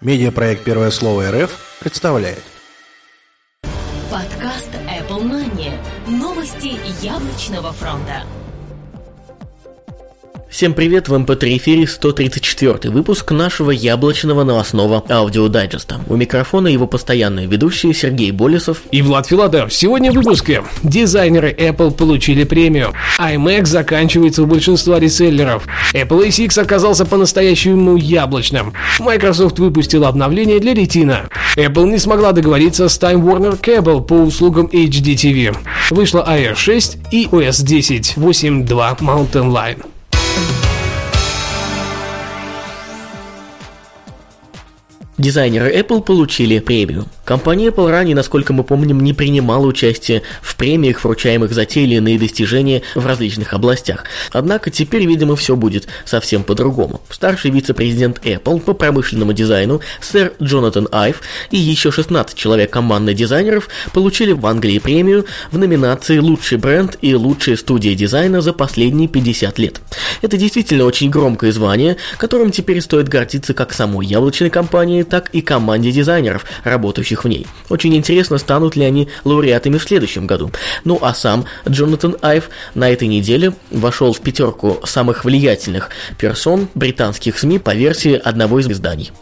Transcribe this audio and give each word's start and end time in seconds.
Медиапроект 0.00 0.62
«Первое 0.62 0.92
слово 0.92 1.32
РФ» 1.32 1.78
представляет. 1.80 2.44
Подкаст 4.08 4.70
Apple 4.72 5.24
Money. 5.24 5.72
Новости 6.06 6.78
яблочного 7.04 7.72
фронта. 7.72 8.22
Всем 10.50 10.72
привет, 10.72 11.08
в 11.08 11.14
МП3 11.14 11.58
эфире 11.58 11.86
134 11.86 12.90
выпуск 12.90 13.30
нашего 13.32 13.70
яблочного 13.70 14.44
новостного 14.44 15.04
аудиодайджеста. 15.08 16.00
У 16.08 16.16
микрофона 16.16 16.68
его 16.68 16.86
постоянные 16.86 17.46
ведущие 17.46 17.92
Сергей 17.92 18.30
Болесов 18.32 18.82
и 18.90 19.02
Влад 19.02 19.26
Филатов. 19.26 19.72
Сегодня 19.72 20.10
в 20.10 20.14
выпуске. 20.14 20.64
Дизайнеры 20.82 21.52
Apple 21.52 21.92
получили 21.92 22.44
премию. 22.44 22.94
iMac 23.20 23.66
заканчивается 23.66 24.42
у 24.42 24.46
большинства 24.46 24.98
реселлеров. 24.98 25.66
Apple 25.92 26.26
A6 26.26 26.60
оказался 26.60 27.04
по-настоящему 27.04 27.96
яблочным. 27.96 28.72
Microsoft 29.00 29.58
выпустила 29.58 30.08
обновление 30.08 30.60
для 30.60 30.72
Retina. 30.72 31.28
Apple 31.56 31.90
не 31.90 31.98
смогла 31.98 32.32
договориться 32.32 32.88
с 32.88 32.98
Time 32.98 33.22
Warner 33.22 33.60
Cable 33.60 34.02
по 34.02 34.14
услугам 34.14 34.66
HDTV. 34.72 35.56
Вышла 35.90 36.26
iOS 36.26 36.56
6 36.56 36.98
и 37.10 37.26
OS 37.26 37.62
10 37.62 38.14
8.2 38.16 38.98
Mountain 39.00 39.52
Lion. 39.52 39.84
Дизайнеры 45.18 45.72
Apple 45.76 46.00
получили 46.02 46.60
премию. 46.60 47.06
Компания 47.28 47.66
Apple 47.66 47.90
ранее, 47.90 48.16
насколько 48.16 48.54
мы 48.54 48.64
помним, 48.64 49.00
не 49.00 49.12
принимала 49.12 49.66
участие 49.66 50.22
в 50.40 50.56
премиях, 50.56 51.04
вручаемых 51.04 51.52
за 51.52 51.66
те 51.66 51.82
или 51.82 51.96
иные 51.96 52.18
достижения 52.18 52.80
в 52.94 53.04
различных 53.04 53.52
областях. 53.52 54.04
Однако 54.32 54.70
теперь, 54.70 55.04
видимо, 55.04 55.36
все 55.36 55.54
будет 55.54 55.88
совсем 56.06 56.42
по-другому. 56.42 57.02
Старший 57.10 57.50
вице-президент 57.50 58.24
Apple 58.24 58.60
по 58.60 58.72
промышленному 58.72 59.34
дизайну 59.34 59.82
сэр 60.00 60.32
Джонатан 60.42 60.88
Айв 60.90 61.20
и 61.50 61.58
еще 61.58 61.92
16 61.92 62.34
человек 62.34 62.70
команды 62.70 63.12
дизайнеров 63.12 63.68
получили 63.92 64.32
в 64.32 64.46
Англии 64.46 64.78
премию 64.78 65.26
в 65.52 65.58
номинации 65.58 66.16
«Лучший 66.20 66.56
бренд 66.56 66.96
и 67.02 67.14
лучшая 67.14 67.56
студия 67.56 67.94
дизайна 67.94 68.40
за 68.40 68.54
последние 68.54 69.06
50 69.06 69.58
лет». 69.58 69.82
Это 70.22 70.38
действительно 70.38 70.86
очень 70.86 71.10
громкое 71.10 71.52
звание, 71.52 71.98
которым 72.16 72.52
теперь 72.52 72.80
стоит 72.80 73.10
гордиться 73.10 73.52
как 73.52 73.74
самой 73.74 74.06
яблочной 74.06 74.48
компании, 74.48 75.02
так 75.02 75.28
и 75.34 75.42
команде 75.42 75.92
дизайнеров, 75.92 76.46
работающих 76.64 77.17
участников 77.18 77.24
в 77.24 77.28
ней. 77.28 77.46
Очень 77.68 77.96
интересно, 77.96 78.38
станут 78.38 78.76
ли 78.76 78.84
они 78.84 79.08
лауреатами 79.24 79.78
в 79.78 79.82
следующем 79.82 80.26
году. 80.26 80.50
Ну 80.84 80.98
а 81.02 81.14
сам 81.14 81.44
Джонатан 81.68 82.16
Айв 82.22 82.50
на 82.74 82.90
этой 82.90 83.08
неделе 83.08 83.52
вошел 83.70 84.12
в 84.12 84.20
пятерку 84.20 84.80
самых 84.84 85.24
влиятельных 85.24 85.90
персон 86.18 86.68
британских 86.74 87.38
СМИ 87.38 87.58
по 87.58 87.74
версии 87.74 88.14
одного 88.14 88.60
из 88.60 88.68
изданий 88.68 89.12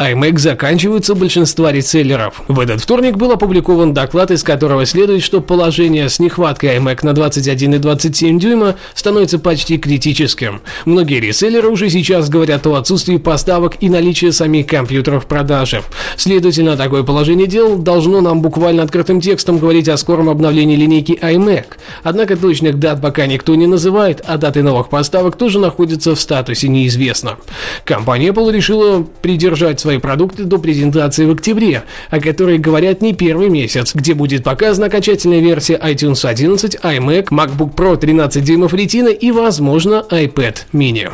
iMac 0.00 0.38
заканчиваются 0.38 1.14
большинства 1.14 1.70
реселлеров. 1.70 2.42
В 2.48 2.58
этот 2.58 2.80
вторник 2.80 3.18
был 3.18 3.32
опубликован 3.32 3.92
доклад, 3.92 4.30
из 4.30 4.42
которого 4.42 4.86
следует, 4.86 5.22
что 5.22 5.42
положение 5.42 6.08
с 6.08 6.18
нехваткой 6.18 6.78
iMac 6.78 7.00
на 7.02 7.12
21 7.12 7.74
и 7.74 7.78
27 7.78 8.38
дюйма 8.38 8.76
становится 8.94 9.38
почти 9.38 9.76
критическим. 9.76 10.62
Многие 10.86 11.20
реселлеры 11.20 11.68
уже 11.68 11.90
сейчас 11.90 12.30
говорят 12.30 12.66
о 12.66 12.76
отсутствии 12.76 13.18
поставок 13.18 13.74
и 13.80 13.90
наличии 13.90 14.30
самих 14.30 14.66
компьютеров 14.66 15.24
в 15.24 15.26
продаже. 15.26 15.82
Следовательно, 16.16 16.78
такое 16.78 17.02
положение 17.02 17.46
дел 17.46 17.76
должно 17.76 18.22
нам 18.22 18.40
буквально 18.40 18.84
открытым 18.84 19.20
текстом 19.20 19.58
говорить 19.58 19.90
о 19.90 19.98
скором 19.98 20.30
обновлении 20.30 20.76
линейки 20.76 21.12
iMac. 21.12 21.64
Однако 22.04 22.38
точных 22.38 22.78
дат 22.78 23.02
пока 23.02 23.26
никто 23.26 23.54
не 23.54 23.66
называет, 23.66 24.22
а 24.26 24.38
даты 24.38 24.62
новых 24.62 24.88
поставок 24.88 25.36
тоже 25.36 25.58
находятся 25.58 26.14
в 26.14 26.20
статусе 26.20 26.68
неизвестно. 26.68 27.36
Компания 27.84 28.28
Apple 28.28 28.50
решила 28.50 29.06
придержать 29.20 29.78
свои 29.78 29.89
свои 29.90 29.98
продукты 29.98 30.44
до 30.44 30.58
презентации 30.58 31.26
в 31.26 31.32
октябре, 31.32 31.82
о 32.10 32.20
которой 32.20 32.58
говорят 32.58 33.02
не 33.02 33.12
первый 33.12 33.48
месяц, 33.48 33.92
где 33.92 34.14
будет 34.14 34.44
показана 34.44 34.86
окончательная 34.86 35.40
версия 35.40 35.74
iTunes 35.74 36.24
11, 36.24 36.76
iMac, 36.76 37.30
MacBook 37.30 37.74
Pro 37.74 37.96
13 37.96 38.44
дюймов 38.44 38.72
Retina 38.72 39.12
и, 39.12 39.32
возможно, 39.32 40.06
iPad 40.08 40.58
mini. 40.72 41.10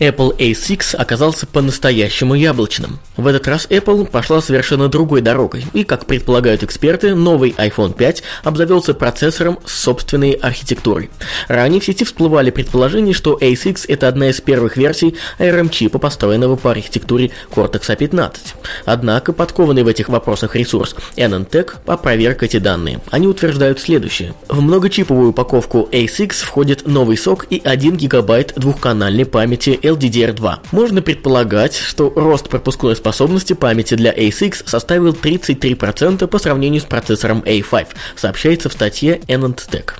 Apple 0.00 0.36
A6 0.36 0.96
оказался 0.96 1.46
по-настоящему 1.46 2.34
яблочным. 2.34 2.98
В 3.16 3.28
этот 3.28 3.46
раз 3.46 3.66
Apple 3.70 4.06
пошла 4.06 4.42
совершенно 4.42 4.88
другой 4.88 5.20
дорогой, 5.20 5.64
и, 5.72 5.84
как 5.84 6.06
предполагают 6.06 6.64
эксперты, 6.64 7.14
новый 7.14 7.54
iPhone 7.56 7.94
5 7.94 8.22
обзавелся 8.42 8.92
процессором 8.94 9.60
с 9.64 9.72
собственной 9.72 10.32
архитектурой. 10.32 11.10
Ранее 11.46 11.80
в 11.80 11.84
сети 11.84 12.04
всплывали 12.04 12.50
предположения, 12.50 13.12
что 13.12 13.38
A6 13.40 13.84
это 13.86 14.08
одна 14.08 14.30
из 14.30 14.40
первых 14.40 14.76
версий 14.76 15.16
ARM-чипа, 15.38 16.00
построенного 16.00 16.56
по 16.56 16.72
архитектуре 16.72 17.30
Cortex 17.54 17.96
A15. 17.96 18.36
Однако 18.84 19.32
подкованный 19.32 19.84
в 19.84 19.88
этих 19.88 20.08
вопросах 20.08 20.56
ресурс 20.56 20.96
NNTech 21.16 21.74
опроверг 21.86 22.42
эти 22.42 22.58
данные. 22.58 23.00
Они 23.10 23.28
утверждают 23.28 23.78
следующее. 23.78 24.34
В 24.48 24.60
многочиповую 24.60 25.30
упаковку 25.30 25.88
A6 25.92 26.32
входит 26.44 26.88
новый 26.88 27.16
сок 27.16 27.46
и 27.48 27.60
1 27.62 27.96
гигабайт 27.96 28.54
двухканальной 28.56 29.24
памяти 29.24 29.78
LDDR2. 29.84 30.58
Можно 30.72 31.02
предполагать, 31.02 31.76
что 31.76 32.12
рост 32.14 32.48
пропускной 32.48 32.96
способности 32.96 33.52
памяти 33.52 33.94
для 33.94 34.12
A6 34.12 34.68
составил 34.68 35.12
33% 35.12 36.26
по 36.26 36.38
сравнению 36.38 36.80
с 36.80 36.84
процессором 36.84 37.40
A5, 37.40 37.88
сообщается 38.16 38.68
в 38.68 38.72
статье 38.72 39.20
Enantech. 39.28 39.90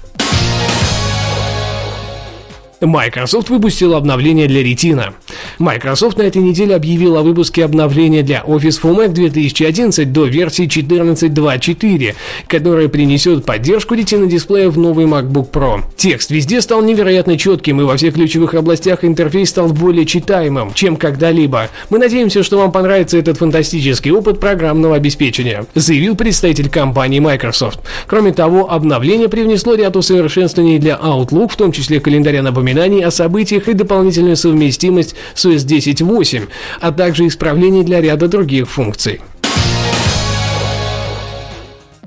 Microsoft 2.81 3.49
выпустила 3.49 3.97
обновление 3.97 4.47
для 4.47 4.63
Retina. 4.63 5.15
Microsoft 5.59 6.19
на 6.19 6.23
этой 6.23 6.43
неделе 6.43 6.75
объявил 6.75 7.17
о 7.17 7.23
выпуске 7.23 7.65
обновления 7.65 8.23
для 8.23 8.43
Office 8.47 8.81
for 8.83 8.97
Mac 8.97 9.09
2011 9.09 10.13
до 10.13 10.27
версии 10.27 10.67
14.2.4, 10.67 12.15
которая 12.49 12.89
принесет 12.89 13.45
поддержку 13.45 13.95
Retina 13.95 14.27
дисплея 14.27 14.69
в 14.71 14.79
новый 14.79 15.07
MacBook 15.07 15.51
Pro. 15.51 15.81
Текст 15.97 16.31
везде 16.31 16.61
стал 16.61 16.83
невероятно 16.83 17.39
четким, 17.39 17.81
и 17.81 17.85
во 17.85 17.97
всех 17.97 18.15
ключевых 18.15 18.55
областях 18.55 19.05
интерфейс 19.05 19.51
стал 19.51 19.69
более 19.69 20.07
читаемым, 20.07 20.73
чем 20.75 20.97
когда-либо. 20.97 21.71
Мы 21.91 21.99
надеемся, 21.99 22.43
что 22.43 22.59
вам 22.59 22.73
понравится 22.73 23.19
этот 23.19 23.39
фантастический 23.39 24.11
опыт 24.11 24.41
программного 24.41 24.97
обеспечения, 24.97 25.67
заявил 25.75 26.17
представитель 26.17 26.69
компании 26.69 27.21
Microsoft. 27.21 27.81
Кроме 28.07 28.33
того, 28.33 28.71
обновление 28.71 29.29
привнесло 29.29 29.75
ряд 29.75 29.97
усовершенствований 29.97 30.79
для 30.79 30.95
Outlook, 30.95 31.53
в 31.53 31.57
том 31.57 31.73
числе 31.73 32.01
календаря 32.01 32.43
напоминаний 32.43 33.05
о 33.05 33.11
событиях 33.11 33.69
и 33.69 33.75
дополнительную 33.75 34.37
совместимость 34.37 35.15
с 35.35 35.47
OS 35.47 35.67
10.8, 35.67 36.49
а 36.81 36.93
также 36.93 37.27
исправление 37.27 37.85
для 37.85 38.01
ряда 38.01 38.29
других 38.29 38.69
функций. 38.69 39.21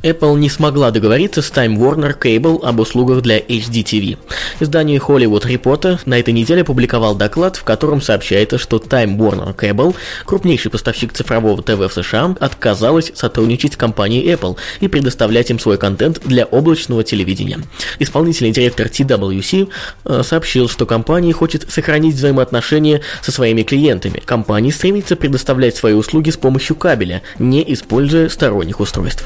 Apple 0.07 0.37
не 0.37 0.49
смогла 0.49 0.91
договориться 0.91 1.41
с 1.41 1.51
Time 1.51 1.75
Warner 1.77 2.17
Cable 2.17 2.63
об 2.63 2.79
услугах 2.79 3.21
для 3.21 3.39
HDTV. 3.39 4.17
Издание 4.59 4.99
Hollywood 4.99 5.43
Reporter 5.43 5.99
на 6.05 6.19
этой 6.19 6.33
неделе 6.33 6.61
опубликовал 6.61 7.15
доклад, 7.15 7.57
в 7.57 7.63
котором 7.63 8.01
сообщается, 8.01 8.57
что 8.57 8.77
Time 8.77 9.17
Warner 9.17 9.55
Cable, 9.55 9.95
крупнейший 10.25 10.71
поставщик 10.71 11.13
цифрового 11.13 11.61
ТВ 11.61 11.79
в 11.79 11.91
США, 11.91 12.35
отказалась 12.39 13.11
сотрудничать 13.15 13.73
с 13.73 13.77
компанией 13.77 14.31
Apple 14.33 14.55
и 14.79 14.87
предоставлять 14.87 15.49
им 15.49 15.59
свой 15.59 15.77
контент 15.77 16.21
для 16.23 16.45
облачного 16.45 17.03
телевидения. 17.03 17.59
Исполнительный 17.99 18.51
директор 18.51 18.87
TWC 18.87 19.69
э, 20.05 20.23
сообщил, 20.23 20.69
что 20.69 20.85
компания 20.85 21.33
хочет 21.33 21.69
сохранить 21.69 22.15
взаимоотношения 22.15 23.01
со 23.21 23.31
своими 23.31 23.63
клиентами. 23.63 24.21
Компания 24.23 24.71
стремится 24.71 25.15
предоставлять 25.15 25.75
свои 25.75 25.93
услуги 25.93 26.29
с 26.29 26.37
помощью 26.37 26.75
кабеля, 26.75 27.21
не 27.39 27.63
используя 27.73 28.29
сторонних 28.29 28.79
устройств. 28.79 29.25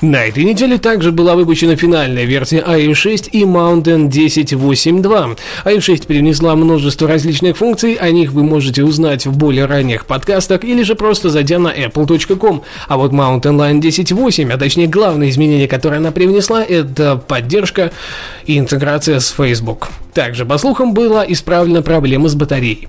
На 0.00 0.24
этой 0.24 0.44
неделе 0.44 0.78
также 0.78 1.12
была 1.12 1.34
выпущена 1.34 1.76
финальная 1.76 2.24
версия 2.24 2.64
iOS 2.66 2.94
6 2.94 3.28
и 3.32 3.42
Mountain 3.42 4.08
10.8.2. 4.08 5.38
iOS 5.66 5.80
6 5.80 6.06
перенесла 6.06 6.56
множество 6.56 7.06
различных 7.06 7.58
функций, 7.58 7.94
о 7.94 8.10
них 8.10 8.32
вы 8.32 8.42
можете 8.42 8.82
узнать 8.82 9.26
в 9.26 9.36
более 9.36 9.66
ранних 9.66 10.06
подкастах 10.06 10.64
или 10.64 10.82
же 10.84 10.94
просто 10.94 11.28
зайдя 11.28 11.58
на 11.58 11.68
apple.com. 11.68 12.62
А 12.88 12.96
вот 12.96 13.12
Mountain 13.12 13.58
Lion 13.58 13.80
10.8, 13.80 14.50
а 14.50 14.56
точнее 14.56 14.86
главное 14.86 15.28
изменение, 15.28 15.68
которое 15.68 15.98
она 15.98 16.12
привнесла, 16.12 16.64
это 16.64 17.16
поддержка 17.16 17.92
и 18.46 18.58
интеграция 18.58 19.20
с 19.20 19.28
Facebook. 19.28 19.88
Также, 20.14 20.46
по 20.46 20.56
слухам, 20.56 20.94
была 20.94 21.26
исправлена 21.28 21.82
проблема 21.82 22.28
с 22.30 22.34
батареей. 22.34 22.88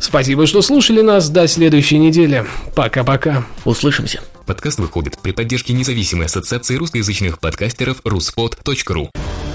Спасибо, 0.00 0.46
что 0.46 0.62
слушали 0.62 1.00
нас. 1.00 1.28
До 1.28 1.46
следующей 1.48 1.98
недели. 1.98 2.46
Пока-пока. 2.74 3.44
Услышимся. 3.64 4.20
Подкаст 4.46 4.78
выходит 4.78 5.18
при 5.20 5.32
поддержке 5.32 5.72
независимой 5.72 6.26
ассоциации 6.26 6.76
русскоязычных 6.76 7.38
подкастеров 7.38 8.00
ruspod.ru 8.02 9.10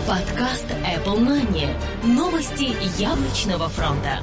Подкаст 0.08 0.68
Apple 0.86 1.20
Money. 1.20 1.68
Новости 2.04 2.76
яблочного 3.00 3.70
фронта. 3.70 4.20